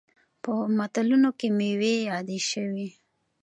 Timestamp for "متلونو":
0.77-1.29